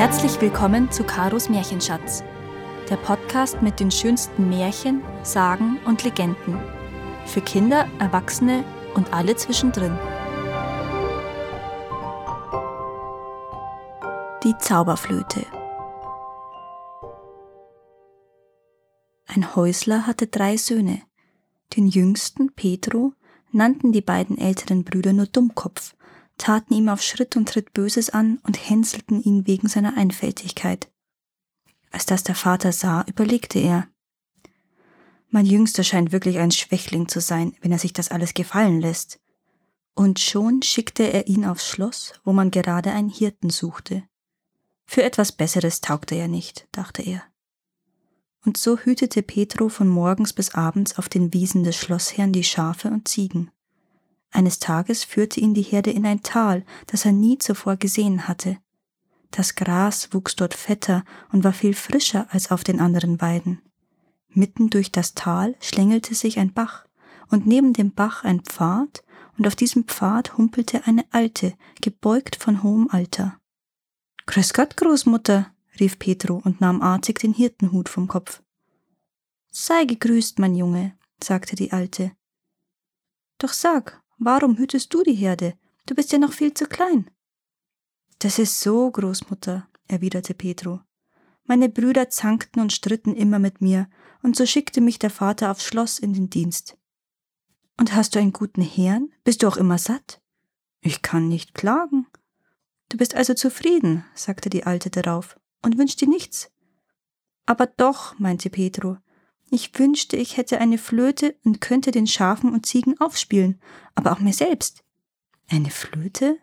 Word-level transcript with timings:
Herzlich 0.00 0.40
willkommen 0.40 0.90
zu 0.90 1.04
Karos 1.04 1.50
Märchenschatz, 1.50 2.24
der 2.88 2.96
Podcast 2.96 3.60
mit 3.60 3.80
den 3.80 3.90
schönsten 3.90 4.48
Märchen, 4.48 5.02
Sagen 5.22 5.78
und 5.84 6.04
Legenden. 6.04 6.58
Für 7.26 7.42
Kinder, 7.42 7.86
Erwachsene 7.98 8.64
und 8.94 9.12
alle 9.12 9.36
zwischendrin. 9.36 9.92
Die 14.42 14.56
Zauberflöte. 14.56 15.44
Ein 19.26 19.54
Häusler 19.54 20.06
hatte 20.06 20.28
drei 20.28 20.56
Söhne. 20.56 21.02
Den 21.76 21.88
jüngsten, 21.88 22.54
Petro, 22.54 23.12
nannten 23.52 23.92
die 23.92 24.00
beiden 24.00 24.38
älteren 24.38 24.82
Brüder 24.82 25.12
nur 25.12 25.26
Dummkopf, 25.26 25.94
taten 26.40 26.72
ihm 26.74 26.88
auf 26.88 27.02
Schritt 27.02 27.36
und 27.36 27.48
Tritt 27.48 27.72
Böses 27.74 28.10
an 28.10 28.38
und 28.44 28.56
hänselten 28.56 29.22
ihn 29.22 29.46
wegen 29.46 29.68
seiner 29.68 29.96
Einfältigkeit. 29.96 30.90
Als 31.90 32.06
das 32.06 32.22
der 32.22 32.34
Vater 32.34 32.72
sah, 32.72 33.04
überlegte 33.06 33.58
er. 33.58 33.88
Mein 35.28 35.44
Jüngster 35.46 35.84
scheint 35.84 36.12
wirklich 36.12 36.38
ein 36.38 36.50
Schwächling 36.50 37.08
zu 37.08 37.20
sein, 37.20 37.54
wenn 37.60 37.72
er 37.72 37.78
sich 37.78 37.92
das 37.92 38.10
alles 38.10 38.34
gefallen 38.34 38.80
lässt. 38.80 39.20
Und 39.94 40.18
schon 40.18 40.62
schickte 40.62 41.12
er 41.12 41.26
ihn 41.28 41.44
aufs 41.44 41.68
Schloss, 41.68 42.14
wo 42.24 42.32
man 42.32 42.50
gerade 42.50 42.90
einen 42.90 43.10
Hirten 43.10 43.50
suchte. 43.50 44.02
Für 44.86 45.02
etwas 45.02 45.32
Besseres 45.32 45.82
taugte 45.82 46.14
er 46.14 46.26
nicht, 46.26 46.66
dachte 46.72 47.02
er. 47.02 47.22
Und 48.44 48.56
so 48.56 48.78
hütete 48.78 49.22
Petro 49.22 49.68
von 49.68 49.88
morgens 49.88 50.32
bis 50.32 50.54
abends 50.54 50.98
auf 50.98 51.10
den 51.10 51.34
Wiesen 51.34 51.64
des 51.64 51.76
Schlossherrn 51.76 52.32
die 52.32 52.44
Schafe 52.44 52.88
und 52.88 53.06
Ziegen. 53.06 53.50
Eines 54.30 54.58
Tages 54.58 55.04
führte 55.04 55.40
ihn 55.40 55.54
die 55.54 55.62
Herde 55.62 55.90
in 55.90 56.06
ein 56.06 56.22
Tal, 56.22 56.64
das 56.86 57.04
er 57.04 57.12
nie 57.12 57.38
zuvor 57.38 57.76
gesehen 57.76 58.28
hatte. 58.28 58.58
Das 59.30 59.54
Gras 59.54 60.08
wuchs 60.12 60.36
dort 60.36 60.54
fetter 60.54 61.04
und 61.32 61.44
war 61.44 61.52
viel 61.52 61.74
frischer 61.74 62.26
als 62.30 62.50
auf 62.50 62.64
den 62.64 62.80
anderen 62.80 63.20
Weiden. 63.20 63.62
Mitten 64.28 64.70
durch 64.70 64.92
das 64.92 65.14
Tal 65.14 65.56
schlängelte 65.60 66.14
sich 66.14 66.38
ein 66.38 66.52
Bach, 66.52 66.86
und 67.28 67.46
neben 67.46 67.72
dem 67.72 67.92
Bach 67.92 68.24
ein 68.24 68.40
Pfad, 68.40 69.04
und 69.38 69.46
auf 69.46 69.56
diesem 69.56 69.84
Pfad 69.84 70.36
humpelte 70.36 70.86
eine 70.86 71.04
Alte, 71.10 71.54
gebeugt 71.80 72.36
von 72.36 72.62
hohem 72.62 72.88
Alter. 72.90 73.38
Grüß 74.26 74.52
Gott, 74.52 74.76
Großmutter, 74.76 75.52
rief 75.78 75.98
Petro 75.98 76.40
und 76.44 76.60
nahm 76.60 76.82
artig 76.82 77.18
den 77.18 77.32
Hirtenhut 77.32 77.88
vom 77.88 78.06
Kopf. 78.06 78.42
Sei 79.50 79.84
gegrüßt, 79.84 80.38
mein 80.38 80.54
Junge, 80.54 80.96
sagte 81.22 81.56
die 81.56 81.72
Alte. 81.72 82.12
Doch 83.38 83.52
sag, 83.52 83.99
warum 84.20 84.56
hütest 84.56 84.94
du 84.94 85.02
die 85.02 85.14
Herde? 85.14 85.54
Du 85.86 85.96
bist 85.96 86.12
ja 86.12 86.18
noch 86.18 86.32
viel 86.32 86.54
zu 86.54 86.66
klein. 86.66 87.10
Das 88.20 88.38
ist 88.38 88.60
so, 88.60 88.90
Großmutter, 88.90 89.66
erwiderte 89.88 90.34
Petro. 90.34 90.80
Meine 91.44 91.68
Brüder 91.68 92.10
zankten 92.10 92.60
und 92.60 92.72
stritten 92.72 93.16
immer 93.16 93.40
mit 93.40 93.60
mir, 93.60 93.88
und 94.22 94.36
so 94.36 94.46
schickte 94.46 94.80
mich 94.80 94.98
der 94.98 95.10
Vater 95.10 95.50
aufs 95.50 95.64
Schloss 95.64 95.98
in 95.98 96.12
den 96.12 96.30
Dienst. 96.30 96.76
Und 97.76 97.94
hast 97.94 98.14
du 98.14 98.18
einen 98.18 98.32
guten 98.32 98.62
Herrn? 98.62 99.10
Bist 99.24 99.42
du 99.42 99.48
auch 99.48 99.56
immer 99.56 99.78
satt? 99.78 100.20
Ich 100.82 101.02
kann 101.02 101.28
nicht 101.28 101.54
klagen. 101.54 102.06
Du 102.90 102.98
bist 102.98 103.14
also 103.14 103.34
zufrieden, 103.34 104.04
sagte 104.14 104.50
die 104.50 104.64
Alte 104.64 104.90
darauf 104.90 105.40
und 105.62 105.78
wünscht 105.78 106.00
dir 106.00 106.08
nichts. 106.08 106.50
Aber 107.46 107.66
doch, 107.66 108.18
meinte 108.18 108.50
Petro, 108.50 108.98
ich 109.50 109.76
wünschte, 109.78 110.16
ich 110.16 110.36
hätte 110.36 110.60
eine 110.60 110.78
Flöte 110.78 111.36
und 111.44 111.60
könnte 111.60 111.90
den 111.90 112.06
Schafen 112.06 112.52
und 112.52 112.66
Ziegen 112.66 112.98
aufspielen, 113.00 113.60
aber 113.94 114.12
auch 114.12 114.20
mir 114.20 114.32
selbst. 114.32 114.84
Eine 115.48 115.70
Flöte? 115.70 116.38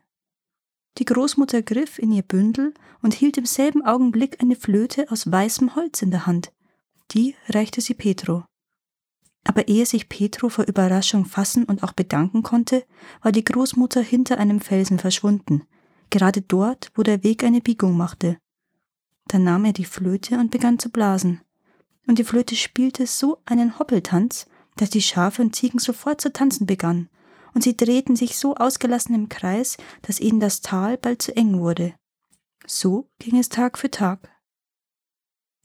Die 0.98 1.06
Großmutter 1.06 1.62
griff 1.62 2.00
in 2.00 2.12
ihr 2.12 2.24
Bündel 2.24 2.74
und 3.02 3.14
hielt 3.14 3.38
im 3.38 3.46
selben 3.46 3.86
Augenblick 3.86 4.42
eine 4.42 4.56
Flöte 4.56 5.10
aus 5.12 5.32
weißem 5.32 5.76
Holz 5.76 6.02
in 6.02 6.12
der 6.12 6.26
Hand. 6.26 6.52
Die 7.12 7.36
reichte 7.48 7.82
sie 7.82 7.94
Petro. 7.94 8.44
Aber 9.46 9.70
ehe 9.70 9.86
sich 9.86 10.10
Petro 10.10 10.50
vor 10.50 10.66
Überraschung 10.66 11.24
fassen 11.24 11.64
und 11.64 11.84
auch 11.84 11.94
bedanken 11.94 12.44
konnte, 12.44 12.86
war 13.22 13.32
die 13.32 13.46
Großmutter 13.46 14.02
hinter 14.02 14.40
einem 14.40 14.60
Felsen 14.60 15.00
verschwunden, 15.00 15.64
gerade 16.10 16.42
dort, 16.42 16.92
wo 16.96 17.04
der 17.04 17.24
Weg 17.24 17.46
eine 17.46 17.62
Biegung 17.62 17.96
machte. 17.96 18.38
Dann 19.28 19.46
nahm 19.46 19.64
er 19.64 19.74
die 19.74 19.86
Flöte 19.86 20.38
und 20.40 20.52
begann 20.52 20.80
zu 20.80 20.90
blasen. 20.90 21.42
Und 22.08 22.20
die 22.20 22.24
Flöte 22.24 22.56
spielte 22.56 23.06
so 23.06 23.40
einen 23.46 23.78
Hoppeltanz, 23.80 24.48
dass 24.78 24.90
die 24.90 25.02
Schafe 25.02 25.42
und 25.42 25.56
Ziegen 25.56 25.80
sofort 25.80 26.22
zu 26.22 26.32
tanzen 26.32 26.66
begannen, 26.66 27.10
und 27.54 27.64
sie 27.64 27.76
drehten 27.76 28.16
sich 28.16 28.38
so 28.38 28.56
ausgelassen 28.56 29.16
im 29.16 29.30
Kreis, 29.30 29.78
dass 30.04 30.20
ihnen 30.20 30.40
das 30.40 30.62
Tal 30.62 30.98
bald 30.98 31.22
zu 31.22 31.36
eng 31.36 31.60
wurde. 31.60 31.96
So 32.66 33.10
ging 33.20 33.38
es 33.38 33.50
Tag 33.50 33.78
für 33.78 33.90
Tag. 33.90 34.30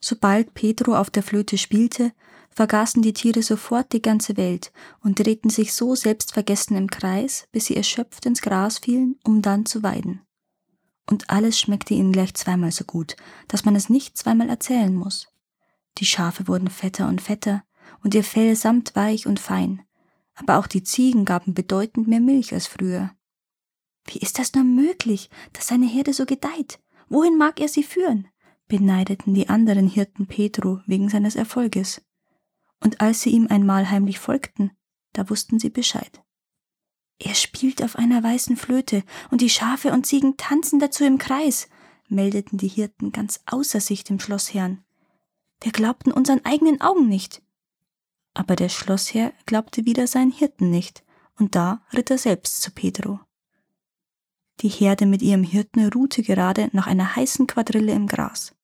Sobald 0.00 0.54
Pedro 0.54 0.96
auf 0.96 1.10
der 1.10 1.22
Flöte 1.22 1.58
spielte, 1.58 2.12
vergaßen 2.50 3.02
die 3.02 3.12
Tiere 3.12 3.42
sofort 3.42 3.92
die 3.92 4.02
ganze 4.02 4.36
Welt 4.36 4.72
und 5.00 5.18
drehten 5.18 5.50
sich 5.50 5.72
so 5.72 5.94
selbstvergessen 5.94 6.76
im 6.76 6.90
Kreis, 6.90 7.46
bis 7.52 7.66
sie 7.66 7.76
erschöpft 7.76 8.26
ins 8.26 8.42
Gras 8.42 8.78
fielen, 8.78 9.16
um 9.24 9.42
dann 9.42 9.64
zu 9.64 9.82
weiden 9.82 10.22
und 11.12 11.30
alles 11.30 11.58
schmeckte 11.58 11.94
ihnen 11.94 12.12
gleich 12.12 12.34
zweimal 12.34 12.72
so 12.72 12.84
gut, 12.84 13.16
dass 13.48 13.64
man 13.64 13.76
es 13.76 13.88
nicht 13.88 14.16
zweimal 14.16 14.48
erzählen 14.48 14.94
muss. 14.94 15.28
Die 15.98 16.06
Schafe 16.06 16.48
wurden 16.48 16.68
fetter 16.68 17.08
und 17.08 17.20
fetter, 17.20 17.64
und 18.02 18.14
ihr 18.14 18.24
Fell 18.24 18.56
samtweich 18.56 19.26
und 19.26 19.38
fein, 19.38 19.82
aber 20.34 20.58
auch 20.58 20.66
die 20.66 20.82
Ziegen 20.82 21.24
gaben 21.24 21.54
bedeutend 21.54 22.08
mehr 22.08 22.20
Milch 22.20 22.52
als 22.52 22.66
früher. 22.66 23.10
Wie 24.06 24.18
ist 24.18 24.38
das 24.38 24.54
nur 24.54 24.64
möglich, 24.64 25.30
dass 25.52 25.68
seine 25.68 25.86
Herde 25.86 26.12
so 26.12 26.26
gedeiht? 26.26 26.80
Wohin 27.08 27.36
mag 27.36 27.60
er 27.60 27.68
sie 27.68 27.82
führen? 27.82 28.28
beneideten 28.68 29.34
die 29.34 29.48
anderen 29.48 29.86
Hirten 29.86 30.26
Petro 30.26 30.80
wegen 30.86 31.10
seines 31.10 31.36
Erfolges. 31.36 32.02
Und 32.80 33.00
als 33.00 33.20
sie 33.20 33.30
ihm 33.30 33.48
einmal 33.48 33.90
heimlich 33.90 34.18
folgten, 34.18 34.70
da 35.12 35.28
wussten 35.28 35.58
sie 35.58 35.70
Bescheid. 35.70 36.22
Er 37.18 37.34
spielt 37.34 37.82
auf 37.82 37.96
einer 37.96 38.22
weißen 38.22 38.56
Flöte, 38.56 39.04
und 39.30 39.42
die 39.42 39.50
Schafe 39.50 39.92
und 39.92 40.06
Ziegen 40.06 40.36
tanzen 40.36 40.80
dazu 40.80 41.04
im 41.04 41.18
Kreis, 41.18 41.68
meldeten 42.08 42.58
die 42.58 42.68
Hirten 42.68 43.12
ganz 43.12 43.40
außer 43.46 43.80
sich 43.80 44.04
dem 44.04 44.18
Schlossherrn. 44.18 44.82
Wir 45.62 45.72
glaubten 45.72 46.12
unseren 46.12 46.44
eigenen 46.44 46.80
Augen 46.80 47.08
nicht. 47.08 47.40
Aber 48.34 48.56
der 48.56 48.68
Schlossherr 48.68 49.32
glaubte 49.46 49.84
wieder 49.86 50.06
seinen 50.06 50.32
Hirten 50.32 50.70
nicht, 50.70 51.04
und 51.38 51.54
da 51.54 51.82
ritt 51.92 52.10
er 52.10 52.18
selbst 52.18 52.62
zu 52.62 52.72
Pedro. 52.72 53.20
Die 54.60 54.68
Herde 54.68 55.06
mit 55.06 55.22
ihrem 55.22 55.44
Hirten 55.44 55.88
ruhte 55.88 56.22
gerade 56.22 56.68
nach 56.72 56.86
einer 56.86 57.16
heißen 57.16 57.46
Quadrille 57.46 57.92
im 57.92 58.06
Gras. 58.06 58.54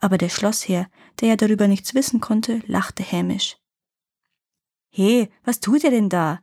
Aber 0.00 0.18
der 0.18 0.28
Schlossherr, 0.28 0.88
der 1.20 1.28
ja 1.28 1.36
darüber 1.36 1.66
nichts 1.66 1.94
wissen 1.94 2.20
konnte, 2.20 2.62
lachte 2.66 3.02
hämisch. 3.02 3.56
He, 4.90 5.28
was 5.44 5.60
tut 5.60 5.82
ihr 5.82 5.90
denn 5.90 6.08
da? 6.08 6.40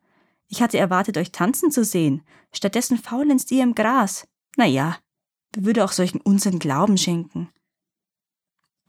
Ich 0.48 0.62
hatte 0.62 0.78
erwartet, 0.78 1.18
euch 1.18 1.32
tanzen 1.32 1.72
zu 1.72 1.86
sehen. 1.86 2.24
Stattdessen 2.52 2.98
faulenzt 2.98 3.52
ihr 3.52 3.64
im 3.64 3.76
Gras. 3.76 4.28
Na 4.58 4.66
ja, 4.66 4.98
wer 5.54 5.66
würde 5.66 5.86
auch 5.86 5.92
solchen 5.92 6.20
Unsinn 6.22 6.60
Glauben 6.60 6.98
schenken? 6.98 7.50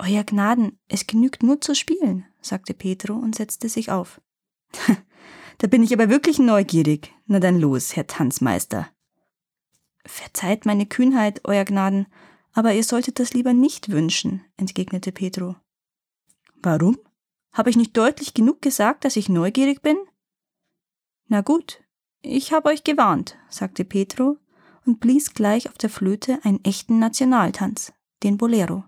Euer 0.04 0.24
Gnaden, 0.24 0.80
es 0.88 1.06
genügt 1.06 1.44
nur 1.44 1.60
zu 1.60 1.76
spielen, 1.76 2.26
sagte 2.40 2.74
Petro 2.74 3.14
und 3.14 3.36
setzte 3.36 3.68
sich 3.68 3.92
auf. 3.92 4.20
da 5.58 5.68
bin 5.68 5.84
ich 5.84 5.92
aber 5.92 6.08
wirklich 6.08 6.40
neugierig. 6.40 7.14
Na 7.26 7.38
dann 7.38 7.60
los, 7.60 7.94
Herr 7.94 8.08
Tanzmeister. 8.08 8.88
Verzeiht 10.04 10.66
meine 10.66 10.86
Kühnheit, 10.86 11.42
Euer 11.44 11.64
Gnaden, 11.64 12.08
aber 12.52 12.74
ihr 12.74 12.82
solltet 12.82 13.20
das 13.20 13.32
lieber 13.32 13.52
nicht 13.52 13.90
wünschen, 13.90 14.44
entgegnete 14.56 15.12
Petro. 15.12 15.54
Warum? 16.56 16.98
Habe 17.52 17.70
ich 17.70 17.76
nicht 17.76 17.96
deutlich 17.96 18.34
genug 18.34 18.60
gesagt, 18.60 19.04
dass 19.04 19.14
ich 19.14 19.28
neugierig 19.28 19.82
bin? 19.82 19.96
Na 21.28 21.42
gut, 21.42 21.80
ich 22.22 22.52
habe 22.52 22.70
euch 22.70 22.82
gewarnt, 22.82 23.38
sagte 23.48 23.84
Petro 23.84 24.36
und 24.84 24.98
blies 24.98 25.32
gleich 25.32 25.68
auf 25.68 25.78
der 25.78 25.90
Flöte 25.90 26.40
einen 26.42 26.64
echten 26.64 26.98
Nationaltanz, 26.98 27.92
den 28.24 28.36
Bolero. 28.36 28.82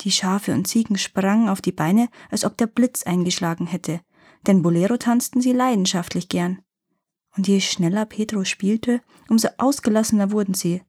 Die 0.00 0.12
Schafe 0.12 0.52
und 0.52 0.66
Ziegen 0.66 0.98
sprangen 0.98 1.48
auf 1.48 1.60
die 1.60 1.72
Beine, 1.72 2.08
als 2.30 2.44
ob 2.44 2.56
der 2.56 2.66
Blitz 2.66 3.02
eingeschlagen 3.04 3.66
hätte, 3.66 4.00
denn 4.46 4.62
Bolero 4.62 4.96
tanzten 4.96 5.40
sie 5.40 5.52
leidenschaftlich 5.52 6.28
gern. 6.28 6.62
Und 7.36 7.48
je 7.48 7.60
schneller 7.60 8.06
Petro 8.06 8.44
spielte, 8.44 9.00
umso 9.28 9.48
ausgelassener 9.58 10.30
wurden 10.30 10.54
sie. 10.54 10.82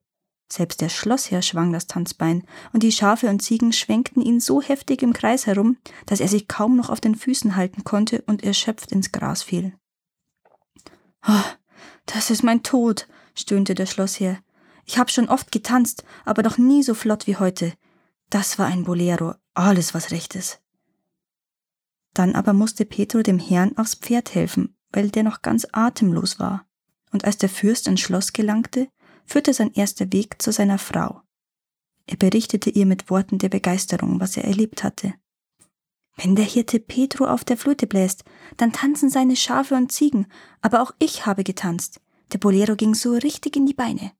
Selbst 0.50 0.80
der 0.80 0.88
Schlossherr 0.90 1.42
schwang 1.42 1.74
das 1.74 1.88
Tanzbein, 1.88 2.44
und 2.72 2.84
die 2.84 2.94
Schafe 2.94 3.28
und 3.28 3.42
Ziegen 3.42 3.74
schwenkten 3.74 4.22
ihn 4.22 4.40
so 4.40 4.62
heftig 4.62 5.02
im 5.02 5.12
Kreis 5.12 5.46
herum, 5.46 5.78
dass 6.06 6.22
er 6.22 6.30
sich 6.30 6.48
kaum 6.48 6.78
noch 6.78 6.90
auf 6.90 7.02
den 7.02 7.16
Füßen 7.16 7.58
halten 7.58 7.84
konnte 7.84 8.24
und 8.28 8.44
erschöpft 8.44 8.94
ins 8.94 9.12
Gras 9.12 9.44
fiel. 9.44 9.74
Oh, 11.28 11.44
das 12.06 12.30
ist 12.30 12.44
mein 12.44 12.64
Tod, 12.64 13.08
stöhnte 13.36 13.76
der 13.76 13.88
Schlossherr. 13.88 14.40
Ich 14.86 14.98
hab 14.98 15.12
schon 15.12 15.28
oft 15.28 15.52
getanzt, 15.52 16.06
aber 16.24 16.44
noch 16.44 16.58
nie 16.58 16.82
so 16.82 16.94
flott 16.94 17.28
wie 17.28 17.36
heute. 17.36 17.74
Das 18.30 18.60
war 18.60 18.68
ein 18.68 18.84
Bolero, 18.84 19.36
alles 19.54 19.94
was 19.94 20.12
recht 20.12 20.36
ist. 20.36 20.62
Dann 22.14 22.36
aber 22.36 22.54
musste 22.54 22.86
Petro 22.86 23.22
dem 23.22 23.40
Herrn 23.40 23.78
aufs 23.78 23.96
Pferd 23.96 24.34
helfen, 24.34 24.76
weil 24.92 25.10
der 25.10 25.24
noch 25.24 25.42
ganz 25.42 25.68
atemlos 25.72 26.40
war. 26.40 26.66
Und 27.12 27.26
als 27.26 27.38
der 27.38 27.50
Fürst 27.50 27.88
ins 27.88 28.02
Schloss 28.02 28.34
gelangte, 28.34 28.90
führte 29.26 29.54
sein 29.54 29.72
erster 29.74 30.12
Weg 30.12 30.42
zu 30.42 30.52
seiner 30.52 30.78
Frau. 30.78 31.22
Er 32.06 32.18
berichtete 32.18 32.70
ihr 32.70 32.86
mit 32.86 33.10
Worten 33.10 33.38
der 33.38 33.50
Begeisterung, 33.50 34.20
was 34.20 34.38
er 34.38 34.46
erlebt 34.46 34.84
hatte. 34.84 35.14
Wenn 36.16 36.36
der 36.36 36.46
Hirte 36.46 36.80
Petro 36.80 37.26
auf 37.26 37.44
der 37.44 37.58
Flöte 37.58 37.86
bläst, 37.86 38.24
dann 38.58 38.74
tanzen 38.74 39.10
seine 39.10 39.36
Schafe 39.36 39.76
und 39.76 39.92
Ziegen, 39.92 40.26
aber 40.62 40.82
auch 40.82 40.92
ich 41.00 41.26
habe 41.26 41.44
getanzt. 41.44 42.02
Der 42.34 42.40
Bolero 42.40 42.76
ging 42.76 42.96
so 42.96 43.14
richtig 43.14 43.56
in 43.56 43.66
die 43.66 43.74
Beine. 43.74 44.12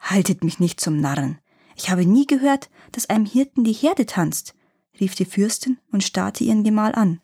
Haltet 0.00 0.42
mich 0.42 0.58
nicht 0.58 0.80
zum 0.80 0.96
Narren. 0.96 1.38
Ich 1.76 1.90
habe 1.90 2.06
nie 2.06 2.26
gehört, 2.26 2.70
dass 2.92 3.08
einem 3.08 3.26
Hirten 3.26 3.64
die 3.64 3.72
Herde 3.72 4.06
tanzt, 4.06 4.54
rief 4.98 5.14
die 5.14 5.24
Fürstin 5.24 5.78
und 5.92 6.04
starrte 6.04 6.44
ihren 6.44 6.64
Gemahl 6.64 6.94
an. 6.94 7.20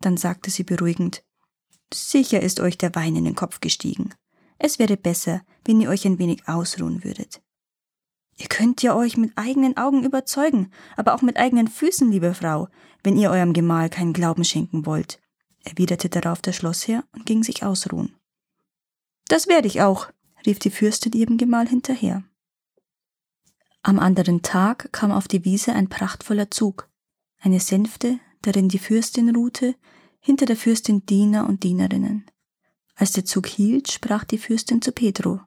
Dann 0.00 0.16
sagte 0.16 0.50
sie 0.50 0.64
beruhigend, 0.64 1.22
Sicher 1.92 2.40
ist 2.40 2.60
euch 2.60 2.78
der 2.78 2.94
Wein 2.94 3.16
in 3.16 3.24
den 3.24 3.34
Kopf 3.34 3.60
gestiegen. 3.60 4.14
Es 4.58 4.78
wäre 4.78 4.96
besser, 4.96 5.42
wenn 5.64 5.80
ihr 5.80 5.88
euch 5.88 6.06
ein 6.06 6.18
wenig 6.18 6.48
ausruhen 6.48 7.02
würdet. 7.02 7.42
Ihr 8.36 8.46
könnt 8.46 8.82
ja 8.82 8.94
euch 8.94 9.16
mit 9.16 9.32
eigenen 9.36 9.76
Augen 9.76 10.04
überzeugen, 10.04 10.70
aber 10.96 11.14
auch 11.14 11.22
mit 11.22 11.36
eigenen 11.36 11.68
Füßen, 11.68 12.10
liebe 12.10 12.32
Frau, 12.32 12.68
wenn 13.02 13.18
ihr 13.18 13.30
eurem 13.30 13.52
Gemahl 13.52 13.90
keinen 13.90 14.12
Glauben 14.12 14.44
schenken 14.44 14.86
wollt, 14.86 15.20
erwiderte 15.64 16.08
darauf 16.08 16.40
der 16.40 16.52
Schlossherr 16.52 17.04
und 17.12 17.26
ging 17.26 17.42
sich 17.42 17.64
ausruhen. 17.64 18.14
Das 19.28 19.46
werde 19.46 19.68
ich 19.68 19.82
auch, 19.82 20.08
rief 20.46 20.58
die 20.58 20.70
Fürstin 20.70 21.12
ihrem 21.12 21.36
Gemahl 21.36 21.68
hinterher. 21.68 22.24
Am 23.82 23.98
anderen 23.98 24.42
Tag 24.42 24.92
kam 24.92 25.10
auf 25.10 25.26
die 25.26 25.44
Wiese 25.44 25.72
ein 25.72 25.88
prachtvoller 25.88 26.50
Zug, 26.50 26.88
eine 27.38 27.60
Sänfte, 27.60 28.20
darin 28.42 28.68
die 28.68 28.78
Fürstin 28.78 29.34
ruhte, 29.34 29.74
hinter 30.20 30.44
der 30.44 30.56
Fürstin 30.56 31.06
Diener 31.06 31.48
und 31.48 31.62
Dienerinnen. 31.62 32.26
Als 32.94 33.12
der 33.12 33.24
Zug 33.24 33.46
hielt, 33.46 33.90
sprach 33.90 34.24
die 34.24 34.36
Fürstin 34.36 34.82
zu 34.82 34.92
Pedro. 34.92 35.40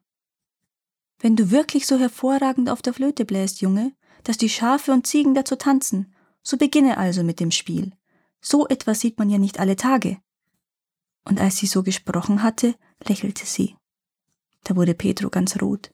Wenn 1.19 1.35
du 1.35 1.51
wirklich 1.51 1.85
so 1.85 1.99
hervorragend 1.99 2.69
auf 2.69 2.81
der 2.81 2.93
Flöte 2.93 3.23
bläst, 3.23 3.61
Junge, 3.61 3.93
dass 4.23 4.37
die 4.37 4.49
Schafe 4.49 4.91
und 4.91 5.05
Ziegen 5.05 5.35
dazu 5.35 5.55
tanzen, 5.55 6.13
so 6.41 6.57
beginne 6.57 6.97
also 6.97 7.23
mit 7.23 7.39
dem 7.39 7.51
Spiel. 7.51 7.93
So 8.41 8.67
etwas 8.67 8.99
sieht 8.99 9.19
man 9.19 9.29
ja 9.29 9.37
nicht 9.37 9.59
alle 9.59 9.75
Tage. 9.75 10.17
Und 11.23 11.39
als 11.39 11.57
sie 11.57 11.67
so 11.67 11.83
gesprochen 11.83 12.41
hatte, 12.41 12.75
lächelte 13.07 13.45
sie. 13.45 13.75
Da 14.63 14.75
wurde 14.75 14.95
Pedro 14.95 15.29
ganz 15.29 15.61
rot. 15.61 15.92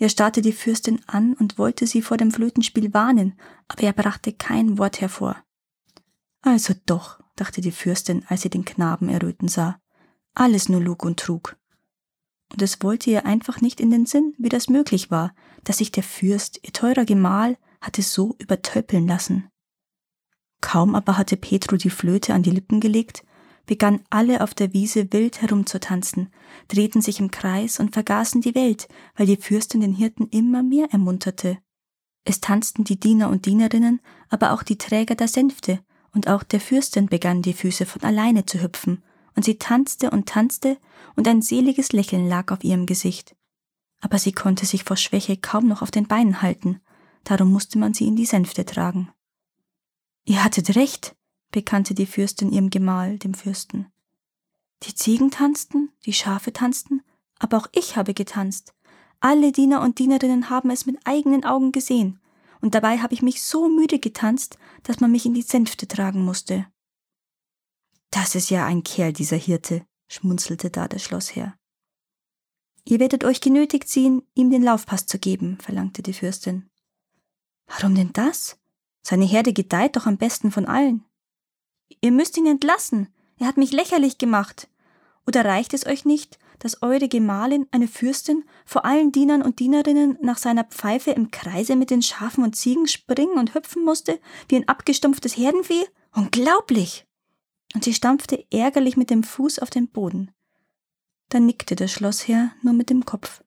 Er 0.00 0.08
starrte 0.08 0.42
die 0.42 0.52
Fürstin 0.52 1.00
an 1.06 1.34
und 1.34 1.58
wollte 1.58 1.86
sie 1.86 2.02
vor 2.02 2.16
dem 2.16 2.32
Flötenspiel 2.32 2.92
warnen, 2.92 3.38
aber 3.68 3.84
er 3.84 3.92
brachte 3.92 4.32
kein 4.32 4.78
Wort 4.78 5.00
hervor. 5.00 5.36
Also 6.42 6.74
doch, 6.86 7.20
dachte 7.36 7.60
die 7.60 7.70
Fürstin, 7.70 8.24
als 8.26 8.42
sie 8.42 8.50
den 8.50 8.64
Knaben 8.64 9.08
erröten 9.08 9.46
sah. 9.46 9.78
Alles 10.34 10.68
nur 10.68 10.80
Lug 10.80 11.04
und 11.04 11.20
Trug 11.20 11.56
und 12.52 12.62
es 12.62 12.82
wollte 12.82 13.10
ihr 13.10 13.26
einfach 13.26 13.60
nicht 13.60 13.80
in 13.80 13.90
den 13.90 14.06
Sinn, 14.06 14.34
wie 14.38 14.48
das 14.48 14.68
möglich 14.68 15.10
war, 15.10 15.34
dass 15.64 15.78
sich 15.78 15.92
der 15.92 16.02
Fürst, 16.02 16.60
ihr 16.62 16.72
teurer 16.72 17.04
Gemahl, 17.04 17.56
hatte 17.80 18.02
so 18.02 18.34
übertöpeln 18.38 19.06
lassen. 19.06 19.48
Kaum 20.60 20.94
aber 20.94 21.16
hatte 21.16 21.36
Petro 21.36 21.76
die 21.76 21.90
Flöte 21.90 22.34
an 22.34 22.42
die 22.42 22.50
Lippen 22.50 22.80
gelegt, 22.80 23.24
begannen 23.66 24.04
alle 24.10 24.42
auf 24.42 24.54
der 24.54 24.72
Wiese 24.72 25.12
wild 25.12 25.42
herumzutanzen, 25.42 26.32
drehten 26.68 27.02
sich 27.02 27.20
im 27.20 27.30
Kreis 27.30 27.80
und 27.80 27.92
vergaßen 27.92 28.40
die 28.40 28.54
Welt, 28.54 28.88
weil 29.16 29.26
die 29.26 29.36
Fürstin 29.36 29.80
den 29.80 29.94
Hirten 29.94 30.28
immer 30.28 30.62
mehr 30.62 30.88
ermunterte. 30.90 31.58
Es 32.24 32.40
tanzten 32.40 32.84
die 32.84 32.98
Diener 32.98 33.30
und 33.30 33.46
Dienerinnen, 33.46 34.00
aber 34.28 34.52
auch 34.52 34.62
die 34.62 34.78
Träger 34.78 35.14
der 35.14 35.28
Sänfte, 35.28 35.80
und 36.12 36.28
auch 36.28 36.42
der 36.42 36.60
Fürstin 36.60 37.06
begannen 37.06 37.42
die 37.42 37.54
Füße 37.54 37.86
von 37.86 38.02
alleine 38.02 38.44
zu 38.44 38.62
hüpfen, 38.62 39.02
und 39.36 39.44
sie 39.44 39.58
tanzte 39.58 40.10
und 40.10 40.26
tanzte, 40.28 40.78
und 41.16 41.26
ein 41.28 41.42
seliges 41.42 41.92
Lächeln 41.92 42.28
lag 42.28 42.52
auf 42.52 42.64
ihrem 42.64 42.86
Gesicht. 42.86 43.36
Aber 44.00 44.18
sie 44.18 44.32
konnte 44.32 44.66
sich 44.66 44.84
vor 44.84 44.96
Schwäche 44.96 45.36
kaum 45.36 45.68
noch 45.68 45.82
auf 45.82 45.90
den 45.90 46.06
Beinen 46.06 46.42
halten, 46.42 46.80
darum 47.24 47.50
musste 47.50 47.78
man 47.78 47.94
sie 47.94 48.06
in 48.06 48.16
die 48.16 48.26
Sänfte 48.26 48.64
tragen. 48.64 49.10
Ihr 50.24 50.44
hattet 50.44 50.76
recht, 50.76 51.16
bekannte 51.50 51.94
die 51.94 52.06
Fürstin 52.06 52.52
ihrem 52.52 52.70
Gemahl, 52.70 53.18
dem 53.18 53.34
Fürsten. 53.34 53.92
Die 54.82 54.94
Ziegen 54.94 55.30
tanzten, 55.30 55.90
die 56.06 56.12
Schafe 56.12 56.52
tanzten, 56.52 57.02
aber 57.38 57.58
auch 57.58 57.68
ich 57.72 57.96
habe 57.96 58.14
getanzt. 58.14 58.74
Alle 59.20 59.52
Diener 59.52 59.82
und 59.82 59.98
Dienerinnen 59.98 60.48
haben 60.48 60.70
es 60.70 60.86
mit 60.86 60.98
eigenen 61.04 61.44
Augen 61.44 61.72
gesehen, 61.72 62.20
und 62.60 62.74
dabei 62.74 62.98
habe 62.98 63.14
ich 63.14 63.22
mich 63.22 63.42
so 63.42 63.68
müde 63.68 63.98
getanzt, 63.98 64.58
dass 64.82 65.00
man 65.00 65.10
mich 65.10 65.26
in 65.26 65.34
die 65.34 65.42
Sänfte 65.42 65.88
tragen 65.88 66.24
musste. 66.24 66.66
Das 68.10 68.34
ist 68.34 68.50
ja 68.50 68.66
ein 68.66 68.82
Kerl, 68.82 69.12
dieser 69.12 69.36
Hirte, 69.36 69.84
schmunzelte 70.08 70.70
da 70.70 70.88
der 70.88 70.98
Schlossherr. 70.98 71.54
Ihr 72.84 72.98
werdet 72.98 73.24
euch 73.24 73.40
genötigt 73.40 73.88
sehen, 73.88 74.22
ihm 74.34 74.50
den 74.50 74.62
Laufpass 74.62 75.06
zu 75.06 75.18
geben, 75.18 75.58
verlangte 75.58 76.02
die 76.02 76.12
Fürstin. 76.12 76.70
Warum 77.66 77.94
denn 77.94 78.12
das? 78.12 78.58
Seine 79.02 79.24
Herde 79.24 79.52
gedeiht 79.52 79.96
doch 79.96 80.06
am 80.06 80.16
besten 80.18 80.50
von 80.50 80.66
allen. 80.66 81.04
Ihr 82.00 82.12
müsst 82.12 82.36
ihn 82.36 82.46
entlassen. 82.46 83.08
Er 83.38 83.46
hat 83.46 83.56
mich 83.56 83.72
lächerlich 83.72 84.18
gemacht. 84.18 84.68
Oder 85.26 85.44
reicht 85.44 85.74
es 85.74 85.86
euch 85.86 86.04
nicht, 86.04 86.38
dass 86.58 86.82
eure 86.82 87.08
Gemahlin, 87.08 87.66
eine 87.70 87.88
Fürstin, 87.88 88.44
vor 88.64 88.84
allen 88.84 89.12
Dienern 89.12 89.42
und 89.42 89.58
Dienerinnen 89.60 90.18
nach 90.20 90.38
seiner 90.38 90.64
Pfeife 90.64 91.10
im 91.10 91.30
Kreise 91.30 91.76
mit 91.76 91.90
den 91.90 92.02
Schafen 92.02 92.44
und 92.44 92.56
Ziegen 92.56 92.86
springen 92.86 93.38
und 93.38 93.54
hüpfen 93.54 93.84
musste, 93.84 94.20
wie 94.48 94.56
ein 94.56 94.68
abgestumpftes 94.68 95.36
Herdenvieh? 95.36 95.86
Unglaublich! 96.14 97.06
und 97.74 97.84
sie 97.84 97.94
stampfte 97.94 98.44
ärgerlich 98.50 98.96
mit 98.96 99.10
dem 99.10 99.22
Fuß 99.22 99.60
auf 99.60 99.70
den 99.70 99.88
Boden. 99.88 100.30
Dann 101.28 101.46
nickte 101.46 101.76
der 101.76 101.88
Schlossherr 101.88 102.50
nur 102.62 102.74
mit 102.74 102.90
dem 102.90 103.04
Kopf. 103.04 103.44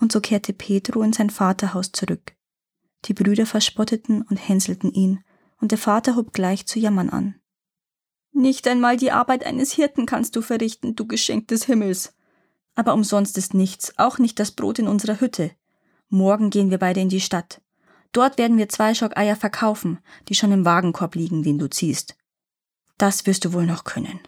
Und 0.00 0.12
so 0.12 0.20
kehrte 0.20 0.52
Pedro 0.52 1.02
in 1.02 1.12
sein 1.12 1.30
Vaterhaus 1.30 1.92
zurück. 1.92 2.34
Die 3.06 3.14
Brüder 3.14 3.46
verspotteten 3.46 4.22
und 4.22 4.36
hänselten 4.36 4.92
ihn, 4.92 5.24
und 5.60 5.70
der 5.70 5.78
Vater 5.78 6.16
hob 6.16 6.32
gleich 6.32 6.66
zu 6.66 6.78
jammern 6.78 7.10
an. 7.10 7.36
Nicht 8.32 8.66
einmal 8.66 8.96
die 8.96 9.12
Arbeit 9.12 9.44
eines 9.44 9.72
Hirten 9.72 10.06
kannst 10.06 10.34
du 10.36 10.42
verrichten, 10.42 10.96
du 10.96 11.06
Geschenk 11.06 11.48
des 11.48 11.64
Himmels. 11.64 12.14
Aber 12.74 12.94
umsonst 12.94 13.36
ist 13.36 13.52
nichts, 13.52 13.98
auch 13.98 14.18
nicht 14.18 14.38
das 14.38 14.52
Brot 14.52 14.78
in 14.78 14.88
unserer 14.88 15.20
Hütte. 15.20 15.50
Morgen 16.08 16.50
gehen 16.50 16.70
wir 16.70 16.78
beide 16.78 17.00
in 17.00 17.10
die 17.10 17.20
Stadt. 17.20 17.60
Dort 18.12 18.38
werden 18.38 18.58
wir 18.58 18.68
zwei 18.68 18.94
Schock 18.94 19.16
Eier 19.16 19.36
verkaufen, 19.36 19.98
die 20.28 20.34
schon 20.34 20.52
im 20.52 20.64
Wagenkorb 20.64 21.14
liegen, 21.14 21.42
den 21.42 21.58
du 21.58 21.68
ziehst. 21.68 22.16
Das 22.98 23.26
wirst 23.26 23.44
du 23.44 23.52
wohl 23.52 23.66
noch 23.66 23.84
können. 23.84 24.20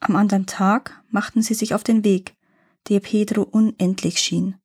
Am 0.00 0.16
anderen 0.16 0.46
Tag 0.46 1.02
machten 1.10 1.42
sie 1.42 1.54
sich 1.54 1.74
auf 1.74 1.82
den 1.82 2.04
Weg, 2.04 2.34
der 2.88 3.00
Pedro 3.00 3.42
unendlich 3.42 4.18
schien. 4.18 4.56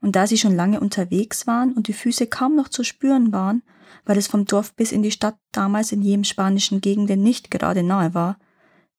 Und 0.00 0.16
da 0.16 0.26
sie 0.26 0.38
schon 0.38 0.54
lange 0.54 0.80
unterwegs 0.80 1.46
waren 1.46 1.72
und 1.72 1.88
die 1.88 1.94
Füße 1.94 2.26
kaum 2.26 2.54
noch 2.54 2.68
zu 2.68 2.84
spüren 2.84 3.32
waren, 3.32 3.62
weil 4.04 4.18
es 4.18 4.26
vom 4.26 4.44
Dorf 4.44 4.74
bis 4.74 4.92
in 4.92 5.02
die 5.02 5.10
Stadt 5.10 5.38
damals 5.52 5.92
in 5.92 6.02
jedem 6.02 6.24
spanischen 6.24 6.80
Gegenden 6.80 7.22
nicht 7.22 7.50
gerade 7.50 7.82
nahe 7.82 8.14
war, 8.14 8.38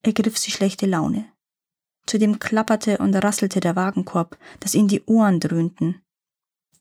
ergriff 0.01 0.37
sie 0.37 0.51
schlechte 0.51 0.85
Laune. 0.85 1.25
Zudem 2.05 2.39
klapperte 2.39 2.97
und 2.99 3.15
rasselte 3.15 3.59
der 3.59 3.75
Wagenkorb, 3.75 4.37
dass 4.59 4.75
ihnen 4.75 4.87
die 4.87 5.03
Ohren 5.05 5.39
dröhnten. 5.39 6.01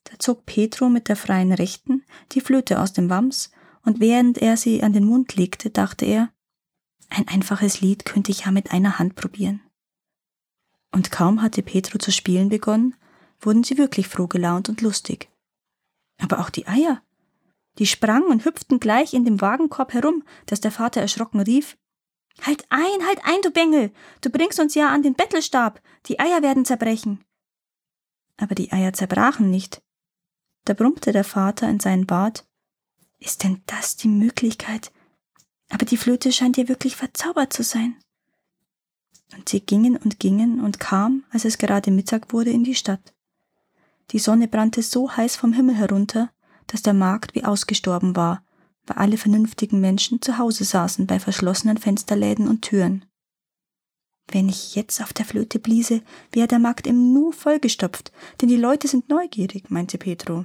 Da 0.05 0.19
zog 0.19 0.47
Pedro 0.47 0.89
mit 0.89 1.09
der 1.09 1.17
freien 1.17 1.53
Rechten 1.53 2.05
die 2.33 2.41
Flöte 2.41 2.81
aus 2.81 2.93
dem 2.93 3.11
Wams, 3.11 3.51
und 3.83 4.01
während 4.01 4.39
er 4.39 4.57
sie 4.57 4.83
an 4.83 4.93
den 4.93 5.05
Mund 5.05 5.37
legte, 5.37 5.71
dachte 5.71 6.07
er, 6.07 6.31
ein 7.09 7.29
einfaches 7.29 7.81
Lied 7.81 8.05
könnte 8.05 8.33
ich 8.33 8.45
ja 8.45 8.51
mit 8.51 8.73
einer 8.73 8.99
Hand 8.99 9.15
probieren. 9.15 9.61
Und 10.93 11.11
kaum 11.11 11.43
hatte 11.43 11.63
Petro 11.63 11.99
zu 11.99 12.11
spielen 12.11 12.49
begonnen, 12.49 12.95
wurden 13.41 13.65
sie 13.65 13.79
wirklich 13.79 14.09
froh 14.09 14.27
gelaunt 14.27 14.69
und 14.69 14.81
lustig. 14.81 15.31
Aber 16.19 16.41
auch 16.41 16.51
die 16.51 16.67
Eier. 16.67 17.03
Die 17.79 17.87
sprangen 17.87 18.29
und 18.29 18.45
hüpften 18.45 18.81
gleich 18.81 19.13
in 19.13 19.25
dem 19.25 19.41
Wagenkorb 19.41 19.93
herum, 19.93 20.25
dass 20.47 20.61
der 20.61 20.73
Vater 20.73 21.01
erschrocken 21.01 21.41
rief 21.41 21.77
Halt 22.43 22.67
ein, 22.69 23.07
halt 23.07 23.21
ein, 23.25 23.41
du 23.43 23.51
Bengel. 23.51 23.93
Du 24.21 24.31
bringst 24.31 24.61
uns 24.61 24.75
ja 24.75 24.91
an 24.91 25.03
den 25.03 25.15
Bettelstab. 25.15 25.81
Die 26.07 26.21
Eier 26.21 26.43
werden 26.43 26.65
zerbrechen. 26.65 27.25
Aber 28.37 28.55
die 28.55 28.73
Eier 28.73 28.93
zerbrachen 28.93 29.51
nicht. 29.51 29.83
Da 30.65 30.75
brummte 30.75 31.13
der 31.13 31.25
Vater 31.25 31.69
in 31.69 31.81
seinen 31.81 32.07
Bart 32.07 32.45
Ist 33.19 33.43
denn 33.45 33.63
das 33.67 33.97
die 33.97 34.09
Möglichkeit, 34.09 34.93
aber 35.71 35.87
die 35.87 35.97
Flöte 35.97 36.33
scheint 36.33 36.59
ihr 36.59 36.69
wirklich 36.69 36.97
verzaubert 36.97 37.53
zu 37.53 37.63
sein. 37.63 37.97
Und 39.35 39.49
sie 39.49 39.61
gingen 39.61 39.97
und 39.97 40.21
gingen 40.21 40.61
und 40.61 40.79
kamen, 40.79 41.25
als 41.31 41.45
es 41.45 41.59
gerade 41.59 41.91
Mittag 41.91 42.33
wurde, 42.33 42.51
in 42.51 42.63
die 42.63 42.75
Stadt. 42.75 43.15
Die 44.11 44.19
Sonne 44.19 44.47
brannte 44.47 44.83
so 44.83 45.17
heiß 45.17 45.35
vom 45.37 45.53
Himmel 45.53 45.75
herunter, 45.75 46.31
dass 46.67 46.83
der 46.83 46.95
Markt 46.95 47.35
wie 47.35 47.45
ausgestorben 47.45 48.17
war, 48.17 48.45
weil 48.87 48.99
alle 48.99 49.17
vernünftigen 49.17 49.81
Menschen 49.81 50.23
zu 50.23 50.39
Hause 50.39 50.65
saßen 50.65 51.07
bei 51.07 51.19
verschlossenen 51.19 51.79
Fensterläden 51.79 52.49
und 52.49 52.63
Türen. 52.63 53.05
Wenn 54.29 54.49
ich 54.49 54.75
jetzt 54.75 55.01
auf 55.01 55.13
der 55.13 55.25
Flöte 55.25 55.59
bliese, 55.59 56.03
wäre 56.33 56.49
der 56.49 56.59
Markt 56.59 56.87
im 56.87 57.13
Nu 57.13 57.33
vollgestopft, 57.33 58.13
denn 58.41 58.49
die 58.49 58.57
Leute 58.57 58.89
sind 58.89 59.09
neugierig, 59.09 59.71
meinte 59.71 59.99
Petro. 59.99 60.45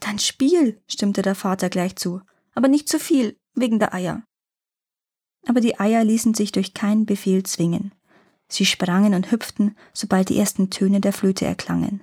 Dann 0.00 0.18
spiel, 0.18 0.82
stimmte 0.88 1.22
der 1.22 1.34
Vater 1.34 1.70
gleich 1.70 1.96
zu, 1.96 2.20
aber 2.54 2.68
nicht 2.68 2.88
zu 2.88 2.98
viel, 2.98 3.38
wegen 3.54 3.78
der 3.78 3.94
Eier 3.94 4.22
aber 5.46 5.60
die 5.60 5.78
Eier 5.78 6.04
ließen 6.04 6.34
sich 6.34 6.52
durch 6.52 6.74
keinen 6.74 7.06
Befehl 7.06 7.44
zwingen. 7.44 7.92
Sie 8.48 8.66
sprangen 8.66 9.14
und 9.14 9.30
hüpften, 9.30 9.76
sobald 9.92 10.28
die 10.28 10.38
ersten 10.38 10.70
Töne 10.70 11.00
der 11.00 11.12
Flöte 11.12 11.46
erklangen. 11.46 12.02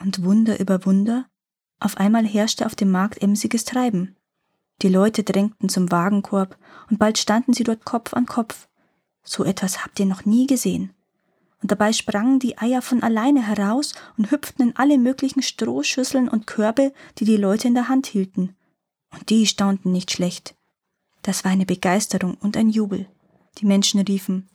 Und 0.00 0.24
Wunder 0.24 0.58
über 0.58 0.84
Wunder, 0.84 1.26
Auf 1.82 1.96
einmal 1.96 2.24
herrschte 2.24 2.64
auf 2.64 2.76
dem 2.76 2.92
Markt 2.92 3.20
emsiges 3.20 3.64
Treiben. 3.64 4.14
Die 4.82 4.88
Leute 4.88 5.24
drängten 5.24 5.68
zum 5.68 5.90
Wagenkorb, 5.90 6.56
und 6.88 6.98
bald 6.98 7.18
standen 7.18 7.54
sie 7.54 7.64
dort 7.64 7.84
Kopf 7.84 8.14
an 8.14 8.26
Kopf. 8.26 8.68
So 9.24 9.42
etwas 9.42 9.84
habt 9.84 9.98
ihr 9.98 10.06
noch 10.06 10.24
nie 10.24 10.46
gesehen. 10.46 10.94
Und 11.60 11.72
dabei 11.72 11.92
sprangen 11.92 12.38
die 12.38 12.56
Eier 12.56 12.82
von 12.82 13.02
alleine 13.02 13.44
heraus 13.44 13.94
und 14.16 14.30
hüpften 14.30 14.68
in 14.68 14.76
alle 14.76 14.96
möglichen 14.96 15.42
Strohschüsseln 15.42 16.28
und 16.28 16.46
Körbe, 16.46 16.92
die 17.18 17.24
die 17.24 17.36
Leute 17.36 17.66
in 17.66 17.74
der 17.74 17.88
Hand 17.88 18.06
hielten. 18.06 18.54
Und 19.10 19.28
die 19.28 19.44
staunten 19.46 19.90
nicht 19.90 20.12
schlecht. 20.12 20.54
Das 21.22 21.44
war 21.44 21.50
eine 21.50 21.66
Begeisterung 21.66 22.34
und 22.34 22.56
ein 22.56 22.70
Jubel. 22.70 23.08
Die 23.58 23.66
Menschen 23.66 24.00
riefen 24.00 24.48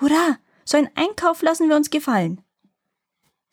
Hurra, 0.00 0.38
so 0.64 0.78
ein 0.78 0.88
Einkauf 0.94 1.42
lassen 1.42 1.68
wir 1.68 1.76
uns 1.76 1.90
gefallen. 1.90 2.40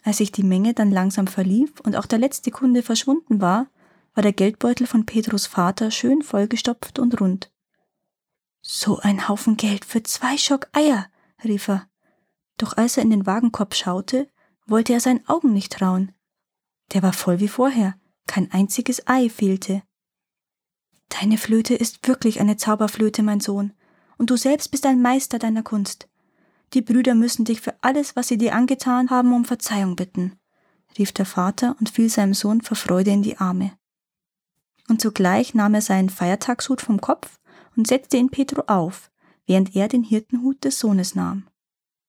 Als 0.04 0.18
sich 0.18 0.32
die 0.32 0.44
Menge 0.44 0.74
dann 0.74 0.92
langsam 0.92 1.28
verlief 1.28 1.80
und 1.82 1.96
auch 1.96 2.06
der 2.06 2.20
letzte 2.20 2.52
Kunde 2.52 2.84
verschwunden 2.84 3.42
war, 3.42 3.68
war 4.14 4.24
der 4.24 4.34
Geldbeutel 4.34 4.88
von 4.88 5.06
Pedros 5.06 5.46
Vater 5.46 5.92
schön 5.92 6.22
vollgestopft 6.22 7.00
und 7.00 7.20
rund. 7.22 7.52
So 8.62 9.00
ein 9.00 9.28
Haufen 9.28 9.56
Geld 9.56 9.86
für 9.86 10.04
zwei 10.04 10.38
Schock 10.38 10.68
Eier, 10.74 11.08
rief 11.44 11.70
er. 11.70 11.88
Doch 12.58 12.76
als 12.76 12.98
er 12.98 13.04
in 13.04 13.10
den 13.10 13.26
Wagenkorb 13.26 13.74
schaute, 13.74 14.28
wollte 14.66 14.94
er 14.94 15.00
seinen 15.00 15.28
Augen 15.28 15.54
nicht 15.54 15.74
trauen. 15.74 16.12
Der 16.94 17.02
war 17.02 17.14
voll 17.14 17.40
wie 17.40 17.48
vorher, 17.48 17.96
kein 18.28 18.52
einziges 18.52 19.08
Ei 19.08 19.30
fehlte. 19.30 19.84
Deine 21.10 21.38
Flöte 21.38 21.76
ist 21.76 22.08
wirklich 22.08 22.42
eine 22.42 22.58
Zauberflöte, 22.58 23.24
mein 23.24 23.40
Sohn, 23.40 23.74
und 24.18 24.30
du 24.30 24.36
selbst 24.36 24.70
bist 24.70 24.86
ein 24.86 25.02
Meister 25.02 25.40
deiner 25.40 25.64
Kunst. 25.64 26.09
Die 26.74 26.82
Brüder 26.82 27.16
müssen 27.16 27.46
dich 27.46 27.62
für 27.62 27.76
alles, 27.82 28.16
was 28.16 28.28
sie 28.28 28.38
dir 28.38 28.54
angetan 28.54 29.10
haben, 29.10 29.34
um 29.34 29.46
Verzeihung 29.46 29.96
bitten, 29.96 30.34
rief 30.98 31.12
der 31.12 31.26
Vater 31.26 31.76
und 31.80 31.90
fiel 31.90 32.10
seinem 32.10 32.34
Sohn 32.34 32.62
vor 32.62 32.78
Freude 32.78 33.12
in 33.12 33.24
die 33.24 33.38
Arme. 33.38 33.72
Und 34.88 35.02
zugleich 35.02 35.54
nahm 35.54 35.74
er 35.74 35.82
seinen 35.82 36.10
Feiertagshut 36.10 36.82
vom 36.82 37.02
Kopf 37.02 37.40
und 37.76 37.88
setzte 37.88 38.18
ihn 38.18 38.30
Petro 38.30 38.64
auf, 38.68 39.12
während 39.46 39.76
er 39.76 39.88
den 39.88 40.04
Hirtenhut 40.04 40.64
des 40.64 40.80
Sohnes 40.80 41.16
nahm. 41.16 41.48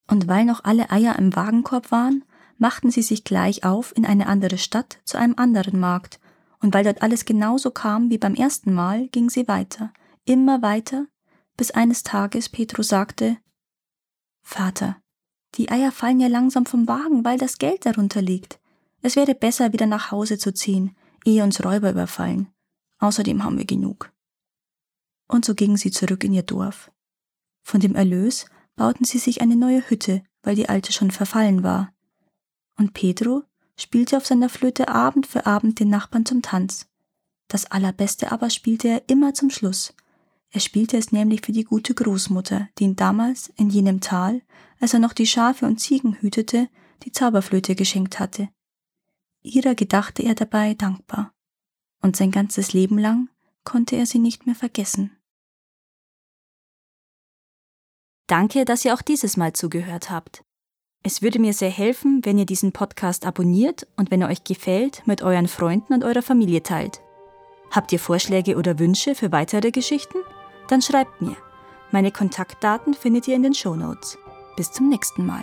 Und 0.08 0.28
weil 0.28 0.44
noch 0.44 0.64
alle 0.64 0.90
Eier 0.90 1.18
im 1.18 1.34
Wagenkorb 1.34 1.90
waren, 1.90 2.24
machten 2.58 2.90
sie 2.90 3.02
sich 3.02 3.24
gleich 3.24 3.64
auf 3.64 3.96
in 3.96 4.04
eine 4.04 4.26
andere 4.26 4.58
Stadt 4.58 4.98
zu 5.04 5.18
einem 5.18 5.34
anderen 5.36 5.80
Markt, 5.80 6.20
und 6.62 6.74
weil 6.74 6.84
dort 6.84 7.00
alles 7.00 7.24
genauso 7.24 7.70
kam 7.70 8.10
wie 8.10 8.18
beim 8.18 8.34
ersten 8.34 8.74
Mal, 8.74 9.08
ging 9.08 9.30
sie 9.30 9.48
weiter, 9.48 9.92
immer 10.26 10.60
weiter, 10.60 11.06
bis 11.56 11.70
eines 11.70 12.02
Tages 12.02 12.50
Petro 12.50 12.82
sagte 12.82 13.38
Vater, 14.42 15.00
die 15.54 15.70
Eier 15.70 15.92
fallen 15.92 16.20
ja 16.20 16.28
langsam 16.28 16.66
vom 16.66 16.86
Wagen, 16.86 17.24
weil 17.24 17.38
das 17.38 17.58
Geld 17.58 17.86
darunter 17.86 18.22
liegt. 18.22 18.60
Es 19.02 19.16
wäre 19.16 19.34
besser, 19.34 19.72
wieder 19.72 19.86
nach 19.86 20.10
Hause 20.10 20.38
zu 20.38 20.52
ziehen, 20.52 20.96
ehe 21.24 21.42
uns 21.42 21.64
Räuber 21.64 21.90
überfallen. 21.90 22.48
Außerdem 22.98 23.42
haben 23.44 23.58
wir 23.58 23.64
genug. 23.64 24.12
Und 25.26 25.44
so 25.44 25.54
gingen 25.54 25.76
sie 25.76 25.90
zurück 25.90 26.24
in 26.24 26.32
ihr 26.32 26.42
Dorf. 26.42 26.90
Von 27.62 27.80
dem 27.80 27.94
Erlös 27.94 28.46
bauten 28.76 29.04
sie 29.04 29.18
sich 29.18 29.40
eine 29.40 29.56
neue 29.56 29.88
Hütte, 29.88 30.22
weil 30.42 30.56
die 30.56 30.68
alte 30.68 30.92
schon 30.92 31.10
verfallen 31.10 31.62
war. 31.62 31.92
Und 32.76 32.94
Pedro 32.94 33.44
spielte 33.76 34.16
auf 34.16 34.26
seiner 34.26 34.48
Flöte 34.48 34.88
Abend 34.88 35.26
für 35.26 35.46
Abend 35.46 35.80
den 35.80 35.88
Nachbarn 35.88 36.26
zum 36.26 36.42
Tanz. 36.42 36.88
Das 37.48 37.66
Allerbeste 37.70 38.32
aber 38.32 38.50
spielte 38.50 38.88
er 38.88 39.08
immer 39.08 39.34
zum 39.34 39.50
Schluss, 39.50 39.94
er 40.52 40.60
spielte 40.60 40.96
es 40.96 41.12
nämlich 41.12 41.42
für 41.44 41.52
die 41.52 41.64
gute 41.64 41.94
Großmutter, 41.94 42.68
die 42.78 42.84
ihn 42.84 42.96
damals 42.96 43.52
in 43.56 43.70
jenem 43.70 44.00
Tal, 44.00 44.42
als 44.80 44.94
er 44.94 45.00
noch 45.00 45.12
die 45.12 45.26
Schafe 45.26 45.64
und 45.64 45.78
Ziegen 45.78 46.14
hütete, 46.14 46.68
die 47.04 47.12
Zauberflöte 47.12 47.76
geschenkt 47.76 48.18
hatte. 48.18 48.48
Ihrer 49.42 49.74
gedachte 49.74 50.22
er 50.22 50.34
dabei 50.34 50.74
dankbar, 50.74 51.32
und 52.02 52.16
sein 52.16 52.30
ganzes 52.30 52.72
Leben 52.72 52.98
lang 52.98 53.28
konnte 53.64 53.96
er 53.96 54.06
sie 54.06 54.18
nicht 54.18 54.46
mehr 54.46 54.56
vergessen. 54.56 55.16
Danke, 58.26 58.64
dass 58.64 58.84
ihr 58.84 58.94
auch 58.94 59.02
dieses 59.02 59.36
Mal 59.36 59.52
zugehört 59.52 60.10
habt. 60.10 60.44
Es 61.02 61.22
würde 61.22 61.38
mir 61.38 61.52
sehr 61.52 61.70
helfen, 61.70 62.24
wenn 62.24 62.38
ihr 62.38 62.44
diesen 62.46 62.72
Podcast 62.72 63.24
abonniert 63.24 63.86
und 63.96 64.10
wenn 64.10 64.22
er 64.22 64.28
euch 64.28 64.44
gefällt, 64.44 65.06
mit 65.06 65.22
euren 65.22 65.48
Freunden 65.48 65.94
und 65.94 66.04
eurer 66.04 66.22
Familie 66.22 66.62
teilt. 66.62 67.00
Habt 67.70 67.92
ihr 67.92 67.98
Vorschläge 67.98 68.56
oder 68.56 68.78
Wünsche 68.78 69.14
für 69.14 69.32
weitere 69.32 69.70
Geschichten? 69.70 70.18
Dann 70.70 70.80
schreibt 70.80 71.20
mir. 71.20 71.36
Meine 71.90 72.12
Kontaktdaten 72.12 72.94
findet 72.94 73.26
ihr 73.26 73.34
in 73.34 73.42
den 73.42 73.54
Show 73.54 73.74
Notes. 73.74 74.16
Bis 74.56 74.70
zum 74.70 74.88
nächsten 74.88 75.26
Mal. 75.26 75.42